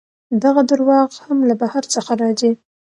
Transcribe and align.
دغه 0.43 0.61
درواغ 0.71 1.09
هم 1.25 1.37
له 1.49 1.55
بهر 1.61 1.83
څخه 1.93 2.11
راځي. 2.21 2.51